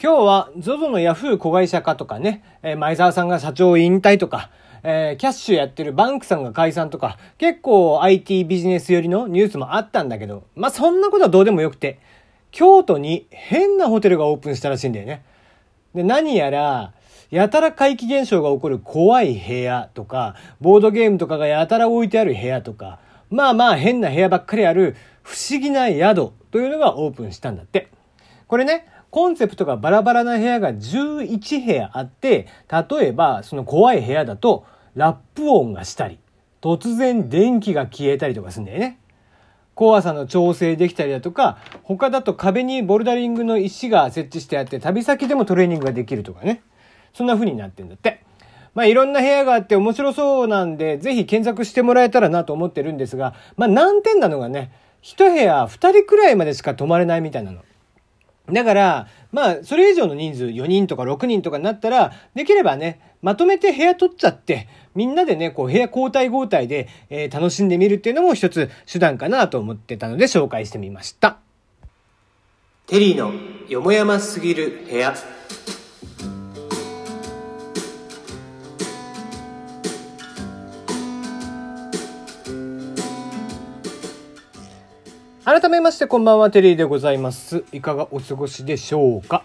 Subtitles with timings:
[0.00, 4.48] 今日は ZOZO のヤフー子会社化とかね、えー、前澤さんが社長引退とか、
[4.84, 11.98] えー、キャッシュやってるバンクさんが解散とか、結構 IT ビジネス寄りのニュースもあったんだけど、まあ、そんなことはどうでもよくて、
[12.52, 15.24] 京都に変なホテルがオープンしたらしいんだよね。
[15.96, 16.92] で、何やら、
[17.32, 24.94] やたら怪奇現象が起こる怖い部屋とか、ボードゲームとかがやたら置いてある部屋とか、まあまあ変な部屋ばっかりある
[25.24, 27.88] 不思議な宿というのがオープンしたんだって。
[28.46, 36.18] これね、コンセプトがバラバラな部屋が11部屋あって、例えばその怖い部屋だとラップ音がしたり、
[36.60, 38.98] 突然電気が消えたりとかするんだよね。
[39.74, 46.62] 怖さの調整できたりだとか、他だと壁にボルダリングの石が設置してあって旅先でもトレーニングができるとかね。
[47.14, 48.22] そんな風になってんだって。
[48.74, 57.60] まあいろんな部屋があって面白そうなんで、ぜひ検索してもらえたらなと思ってるんですが、まあ難点なのがね、一部屋二人くらいまでしか泊まれないみたいなの。
[58.50, 71.38] だから、まあ、それ以上の人数、4人とか6人とかになったら、できればね、まとめて部屋取っちゃって、みんなでね、こう、部屋交代交代で、えー、楽しんでみるっていうのも一つ手段かなと思ってたので紹介してみました。
[72.86, 73.32] テリーの
[73.68, 75.14] よもやますぎる部屋。
[85.44, 87.64] 改めましてこんばんは、テリーでございます。
[87.72, 89.44] いかがお過ごしでしょうか？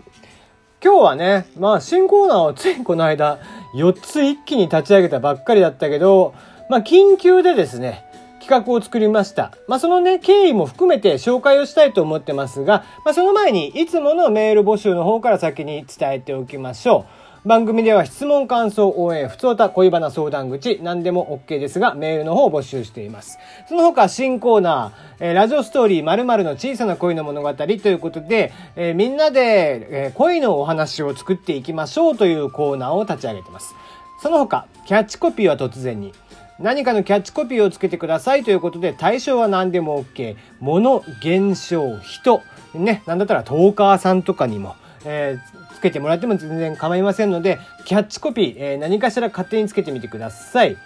[0.83, 3.39] 今日はね、まあ新コーナーをついこの間
[3.75, 6.33] 4つ一気に立ち上げたばっかりだったけど、
[6.69, 8.03] まあ緊急でですね、
[8.41, 9.53] 企画を作りました。
[9.67, 17.22] まあそのね、経緯も含めて紹介をしたいと思ってますが、まあその前にいつものメール募集の方から先に伝えておきましょう。
[17.45, 23.37] 番組では質問、感想、応援、普通た恋バナ相談口、何でも OK ですが、メールの方を募集しています。
[23.67, 33.75] その他、新コーナー、えー、ラジオストーリー〇〇の小さな恋の物語ということで、えー、みんなで、えー、恋のお話を作っていきましょうというコーナーを立ち上げてます。
[34.21, 36.13] その他、キャッチコピーは突然に。
[36.59, 40.37] 何かのキャッチコピーをつけてくださいということで、対象は何でも OK。
[40.61, 42.41] 物、現象、人。
[42.73, 50.77] ね、なんだったらトーカーさんとかにも、えー、つけてもらっても全然構いませんので、キャッチコピー、えー、何かしら勝手につけてみてください。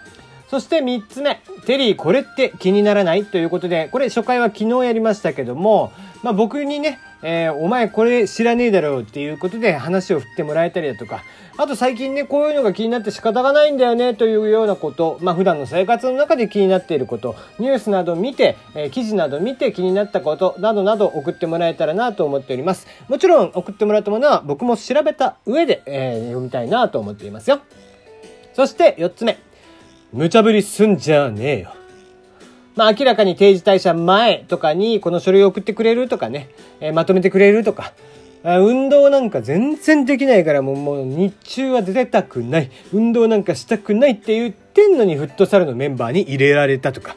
[0.49, 3.25] そして3つ目、テリーこれって気にならない？
[3.25, 5.91] ということで、これ初回は昨日やりましたけども、
[6.23, 11.23] まあ僕にね、えー、お前これ知らねえだろうっていうことで話を振ってもらえたりだとか、
[11.57, 22.87] あと最近ね、こういうのが気になって仕方がないんだよねというようなこと、まあ普段の生活の中で気になっていること、ニュースなど見て、えー、記事など見て気になったことなどなど送ってもらえたらなと思っております。
[23.07, 27.59] もちろん送ってもらったものは僕も調べた上で、えー、読みたいなと思っていますよ。
[28.53, 29.39] そして4つ目。
[30.13, 31.76] 無茶ぶりすんじゃねえよ。
[32.77, 36.49] まあ明らかに定時退社前とかにこの書類を送ってくれるとかね、
[36.79, 37.91] えー、まとめてくれるとか、
[38.43, 42.71] 運動なんか全然できないからもうもう日中は出てたくない。
[42.93, 47.15] 運動なんかしたくないって言ってんのにフットサルのメンバーに入れられたとか。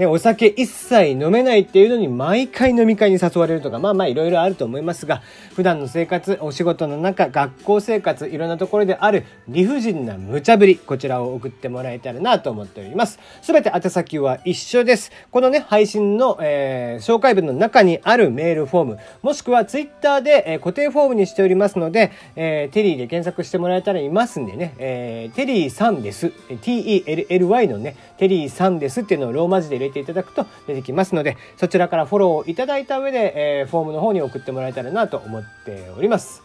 [0.00, 5.20] ね、お酒一切飲めないっていうのに毎回飲み会に誘われるとか、まあまあいろいろあると思いますが、
[5.54, 13.18] 普段の生活、お仕事の中、学校生活、いろんなところである理不尽な無茶ぶり、こちらを送ってもらえたらなと思っております。
[13.42, 15.12] すべて宛先は一緒です。
[15.30, 26.32] このね、配信の、えー、紹介文の中にあるメールフォーム、もしくはツイッターで、えー、固定フォームにしておりますので、えー、テリーで検索してもらえたらいますんでね、えー、テリーさんです。
[26.62, 36.42] T-E-L-L-Y のね、テリーさんですっていうのをローマ字で入れていただくと出てきますので、そちらからフォローをいただいた上で、えー、フォームの方に送ってもらえたらなと思っております。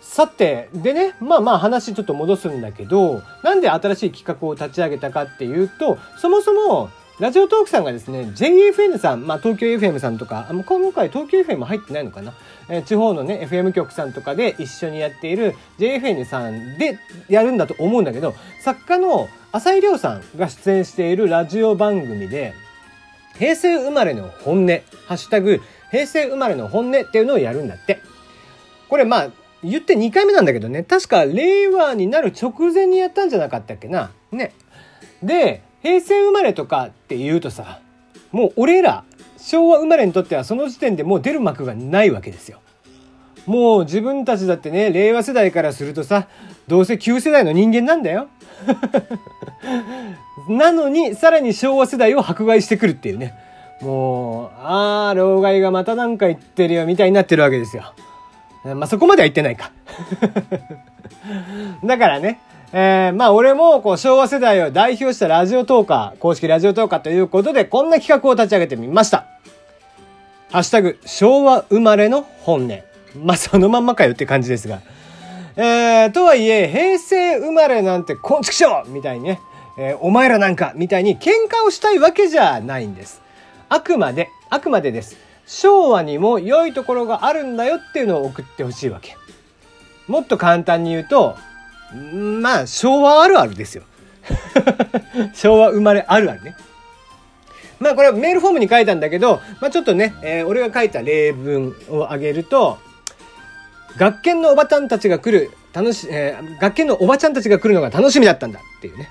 [0.00, 6.90] さて、でね、まあまあ話ちょっと戻すんだけど、なんで新しい企画を立ち上げたかっていうと、そもそも、
[7.20, 12.34] ラジオトークさんがですね、JFN さん、まあ東京 FM さんとか、あ今回東京 FM 入ってないのかな、
[12.68, 16.98] えー、地方のね、FM 局さんとかで一緒にやっている JFN さんで
[17.28, 22.52] やるんだと思うんだけど、作家の浅井亮さんが出演しているラジオ番組で、
[23.38, 24.66] 平成生まれの本音、
[25.06, 25.60] ハッシュタグ、
[25.92, 28.00] 平成生まれの本音っていうのをやるんだって。
[28.88, 29.30] これまあ、
[29.62, 34.10] 言って2回目なんだけどね、確か令和になる直前にやったんじゃなかったっけな？
[34.32, 34.52] ね。
[35.22, 37.78] で、平成生まれとかって言うとさ、
[38.32, 39.04] もう俺ら、
[39.36, 42.60] 昭和生まれにとってはその時点でもう出る幕がないわけですよ。
[43.44, 46.26] もう自分たちだってね、令和世代からするとさ、
[46.68, 48.28] どうせ旧世代の人間なんだよ。
[50.48, 53.34] なのに、さらに昭和世代を迫害してくるっていうね。
[53.82, 57.92] もう、あー、老害がまたなんか言ってるよ、みたいになってるわけですよ。
[58.64, 59.70] まあ、そこまでは言ってないか。
[61.84, 62.40] だからね、
[62.76, 69.26] えー、まあ俺もこう昭和世代を代表したラジオトーカー、公式ラジオトーカーということで、こんな企画を立ち上げてみました。
[70.50, 72.80] ハッシュタグ、昭和生まれの本音。
[73.24, 74.80] まあそのまんまかよって感じですが。
[75.56, 79.40] えー、とはいえ、平成生まれなんてこんちくしょうみたいにね、
[79.78, 83.22] えー、お前らなんかみたいに喧嘩をしたいわけじゃないんです。
[83.68, 85.16] あくまで、あくまでです。
[85.46, 89.16] 昭和にも良いところがあるんだよっていうのを送ってほしいわけ。
[90.08, 91.36] もっと簡単に言うと、
[91.92, 93.84] まあ、昭和あるあるですよ。
[95.34, 96.56] 昭和生まれあるあるね。
[97.80, 102.78] まあこれはメールフォームに書いたんだけど、まあちょっとね、えー、俺が書いた例文を挙げると、
[103.96, 109.08] 学研のおばちゃんたちが来る、楽し、えー、学研のおばちゃんたちが来るのが楽しみだったんだっていうね。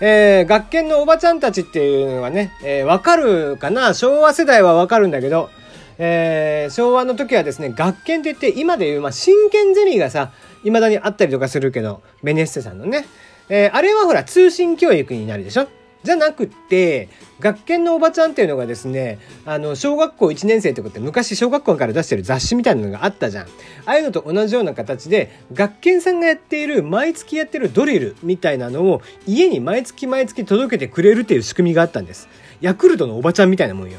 [0.00, 3.94] えー、学研のおばちゃんたちっていうのがね、えー、わかるかな？
[3.94, 5.50] 昭和世代はわかるんだけど、
[5.98, 13.06] えー、昭和の時はですね、学研って言って今でいう、まあ、真剣ゼミがさ、未だにあったりとかするけど、ベネッセさんのね。
[13.48, 15.66] えー、あれはほら、通信教育になるでしょ？
[16.02, 17.08] じゃなくって、
[17.40, 23.44] 学研のおばちゃんっていうのがですね、あの、小学校1年生ってことで昔小学校から出してる雑誌みたいなのがあったじゃん。
[23.44, 23.48] あ
[23.84, 32.28] あいうのと同じような形で、学研さんがやっている、毎月やってるドリルみたいなのを家に毎月毎月届けてくれるっていう仕組みがあったんです。
[32.62, 33.98] ヤクルトのおばちゃんみたいなもんよ。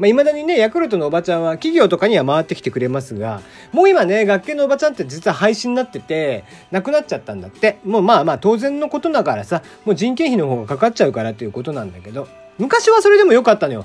[0.00, 7.76] まあ、未だにね、ヤクルトのおばちゃんは企業とかには回ってきてくれますが、もう今ね、学研のおばちゃんって実は廃止になってて、なくなっちゃったんだって。
[7.84, 13.84] もうまあまあ当然のことだからさ、もう人件費の方がかかっちゃうからっていうことなんだけど、昔はそれでもよかったのよ。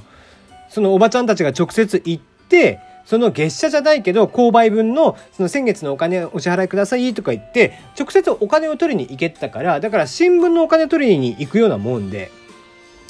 [0.70, 12.32] そのおばちゃんたちが直接行って、その月謝じゃないけど、購買分の、その先月のお金お支払いくださいとか言って、直接お金を取りに行けたから、だから新聞のお金取りに行くようなもんで、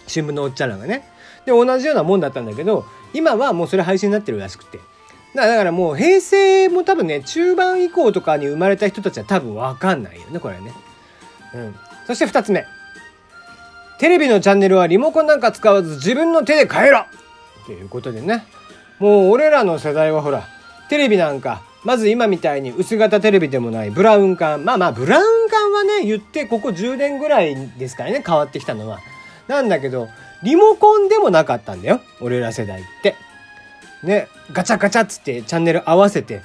[0.07, 1.07] 新聞のおっちゃんらがね。
[1.45, 4.79] で、同じようなもんだったんだけど、今はもうそれ配信になってるらしくて。
[5.35, 10.73] だからもう平成も多分ね、中盤以降とかに生まれた人たちは多分わかんないよね、これね。
[11.53, 11.75] うん。
[12.07, 12.65] そして二つ目。
[13.99, 17.05] テレビのチャンネルはリモコンなんか使わず自分の手で変えろっ
[17.65, 18.45] ていうことでね。
[18.99, 20.47] もう俺らの世代はほら、
[20.89, 24.63] テレビなんか、まず今みたいに薄型テレビでもないブラウン管。
[24.63, 28.99] まあまあ、ブラウン管はね、言ってここ10年ぐらいですからね、変わってきたのは。
[29.47, 30.07] なんだけど、
[30.43, 32.01] リモコンでもなかったんだよ。
[32.21, 33.15] 俺ら世代って。
[34.03, 36.41] ね、ガチャガチャっつってチャンネル合わせて、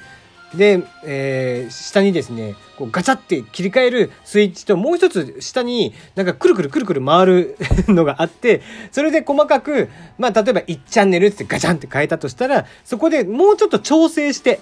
[0.55, 7.57] で、えー、下にですね、こうガチャって切り替えるスイッチともう一つ下になんかくるくるくるくる回る
[7.87, 8.61] のがあって、
[8.91, 14.59] それで細かく、まあ例えば1チャンネルってガチャンって変えたとしたら、そこでもうちょっと調整して、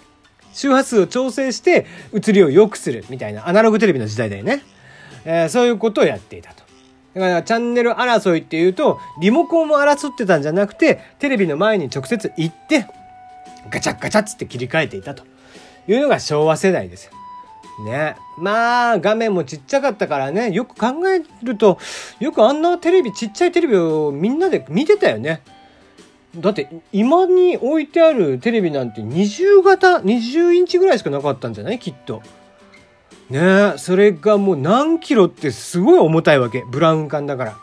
[0.54, 4.62] 周波数を調整して映りを良くするみたいなアナログテレビの時代だよね。
[5.26, 6.69] えー、そういうことをやっていたと。
[7.14, 12.86] だからチャンネル争いっていうと、リモコンも争ってたんじゃなくて、テレビの前に直接行って、
[13.70, 15.24] ガチャガチャっつって切り替えていたと
[15.88, 17.12] いうのが昭和世代ですよ。
[17.86, 18.16] ね。
[18.38, 21.78] まあ、画面もちっちゃかったからね、よく考えると、
[22.20, 25.42] よくあんなテレビ、ちっちゃいテレビをみんなで見てたよね。
[26.36, 31.80] だって、今に置いてあるテレビなんて20型、20インチぐらいしかなかったんじゃない？
[31.80, 32.22] きっと。
[33.30, 33.74] ね。
[33.78, 36.64] それがもう何キロってすごい重たいわけ。
[36.70, 37.58] ブラウン管だから。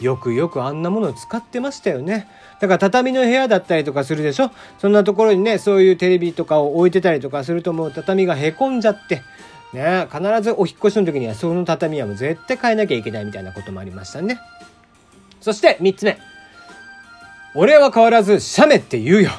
[0.00, 2.28] よくよくあんなものを使ってましたよね。
[2.60, 4.50] だから畳の部屋だったりとかするでしょ。
[4.78, 9.22] そんなところにねそういうテレビとかを置いてたりとかするともう畳がへこんじゃって。
[9.72, 10.06] ね。
[10.12, 14.38] 必ずお引越しの時にはその畳はもう絶対変えなきゃいけないみたいなこともありましたね。
[15.40, 16.18] そして3つ目。
[17.54, 19.30] 俺は変わらず写メって言うよ。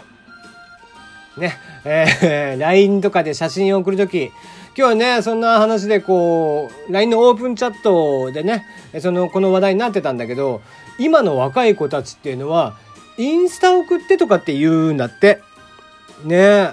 [1.38, 1.58] ね。
[1.86, 4.32] えー、 LINE とかで写真を送る時
[4.80, 8.66] 今日はね、そんな話でこう、LINE のオープンチャットでね、
[9.02, 10.62] その、この話題になってたんだけど、
[10.98, 12.78] 今の若い子たちっていうのは、
[13.18, 15.42] インスタ送ってとかって言うんだって。
[16.24, 16.70] ね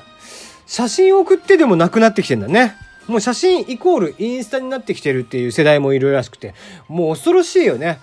[0.66, 2.76] 写真送ってでもなくなってきてんだね。
[3.08, 6.54] もう写真イコールインスタになってきてるっていう世代もいるらしくて、
[6.86, 7.98] もう恐ろしいよね。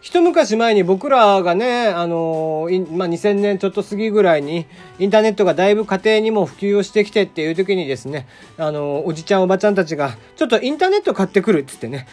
[0.00, 4.66] 一昔前に僕らがね、あのまあ、2000年ちょっと過ぎぐらいに、
[4.98, 8.26] インターネットがだいぶ家庭にも普及をしてきてっていう時にですね、
[8.56, 12.06] あのおじちゃんおばちゃんたちが、ちょっとインターネット買ってくるっつってね。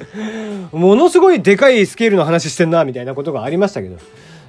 [0.72, 3.96] ものすごいでかいスケールの話してんな、みたいなことがありましたけど。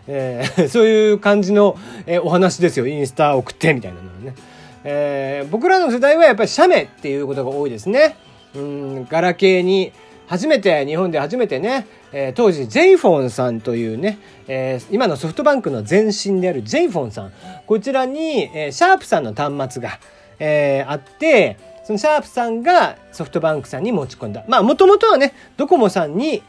[0.08, 2.88] えー、 そういう感じの、えー、お話ですよ。
[2.88, 4.36] インスタ送って、みたいなのはね。
[4.84, 8.16] えー、僕らの世代はやっぱり写メっていうことが多いですね。
[8.56, 9.92] うん、ガラケーに、
[10.28, 17.32] 初めて、日本で初めてね、えー、当時 j フォンさんというね、えー、今のソフトバンクの前身である j フォンさん、
[17.66, 20.00] こちらに、えー、シャープさんの端末が、
[20.40, 24.44] えー、あって、そのシャープさんがソフトバンクさんに持ち込んだ。
[24.50, 26.44] まあ、もともとはね、ドコモさんに、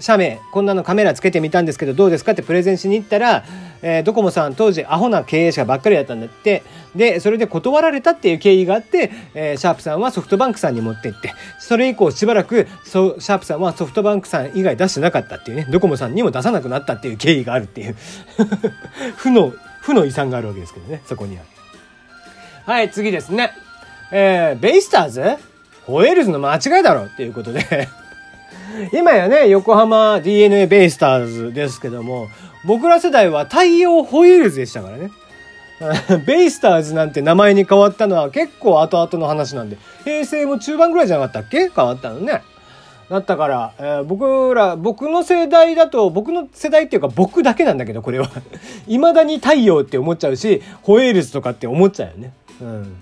[0.00, 3.44] 写メ、こんなのカメラつけてみたんですけどどうですかってプレゼンしに行ったら、
[3.82, 6.62] えー、ドコモさん当時アホな経営者ばっかりだったんだって、
[6.94, 17.96] で、それで断られたっていう経緯があって、えー、シャープさんはソフトバンクさんに持って行って、それ以降しばらく、そシャープさんはソフトバンクさん以外出してなかったっていうね、ドコモさんにも出さなくなったっていう経緯があるっていう。
[19.16, 21.42] 負の、負の遺産があるわけですけどね、そこには。
[22.66, 23.52] はい、次ですね。
[24.10, 25.22] えー、ベイスターズ？
[25.86, 27.88] ホエールズの間違いだろっていうことで。
[28.92, 32.28] 今やね、横浜 DNA ベイスターズですけども、
[32.64, 35.10] 僕ら世代は大洋ホエールズでしたからね。
[36.26, 41.70] ベイスターズなんて名前に変わったのは結構後々の話なんで、平成も中盤ぐらいじゃなかったっけ？
[41.74, 42.42] 変わったのね。
[43.08, 48.28] だったから、えー、僕ら、僕の世代だと、僕の世代っていうか僕だけなんだけど、これは。
[48.86, 52.32] 未だに太陽って思っちゃうし、ホエールズとかって思っちゃうよね。
[52.60, 52.96] うん。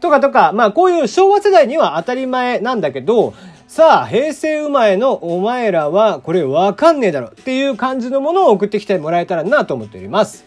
[0.00, 3.34] とかとか、まあこういう昭和世代には当たり前なんだけど、
[3.72, 10.44] さあ、平成生まれのお前らはこれわかんねえだろっていう感じのものを送ってきてもらえたらなと思っております。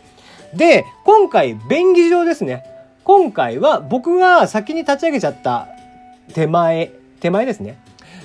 [0.53, 2.63] で、今回、便宜上ですね。
[3.03, 5.67] 今回は僕が先に立ち上げちゃった
[6.35, 7.79] 手前、手前ですね。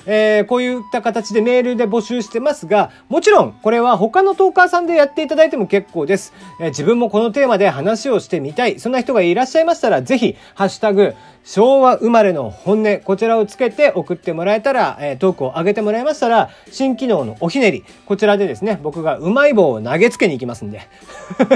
[0.05, 6.31] えー、こういった形でメールで募集してますが、もちろんこれは他のトーカーさんでやっていただいても結構です。
[6.59, 8.79] えー、自分もこのテーマで話をしてみたい。
[8.79, 20.81] そんな人がいらっしゃいましたら、ぜひ、ハッシュタグ、昭和生まれの本音、こちらをつけて送ってもらえたら、えー、トークを上げてもらいましたら、新機能のおひねり、こちらでですね、僕がうまい棒を投げつけに行きますんで。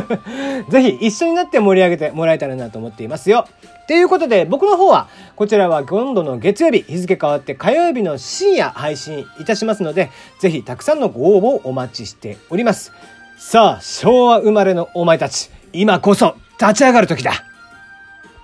[0.69, 3.47] ぜひ一緒になって盛り上げてもらえたらなと思っていますよ。
[3.87, 12.91] ということで、僕の方は、こちらは今度の月曜日、日付変わって火曜日の深夜配信いたしますので、ぜひたくさんのご応募をお待ちしております。
[13.37, 17.43] さあ、昭和生まれのお前たち、今こそ立ち上がる時だ